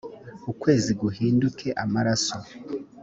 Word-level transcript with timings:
ukwezi 0.51 0.91
guhinduke 1.01 1.67
amaraso 1.83 2.37